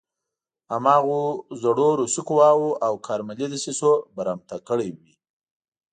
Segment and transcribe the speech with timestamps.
[0.73, 1.21] هماغو
[1.61, 5.11] زړو روسي قواوو او کارملي دسیسو برمته کړی وي.